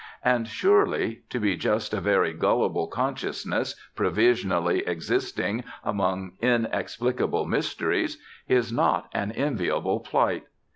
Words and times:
And 0.25 0.47
surely, 0.47 1.21
to 1.29 1.39
be 1.39 1.55
just 1.55 1.93
a 1.93 2.01
very 2.01 2.33
gullible 2.33 2.87
consciousness 2.87 3.75
provisionally 3.93 4.79
existing 4.87 5.63
among 5.83 6.37
inexplicable 6.41 7.45
mysteries, 7.45 8.17
is 8.47 8.71
not 8.73 9.09
an 9.13 9.31
enviable 9.31 9.99
plight. 9.99 10.45